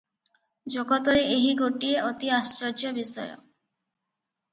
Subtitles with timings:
[0.75, 3.27] ଜଗତରେ ଏହି ଗୋଟିଏ ଅତି ଆଶ୍ଚର୍ଯ୍ୟ ବିଷୟ।